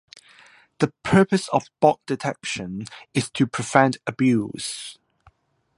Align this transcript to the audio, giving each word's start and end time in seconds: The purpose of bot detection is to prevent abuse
The 0.79 0.91
purpose 1.03 1.47
of 1.49 1.69
bot 1.79 1.99
detection 2.07 2.85
is 3.13 3.29
to 3.33 3.45
prevent 3.45 3.97
abuse 4.07 4.97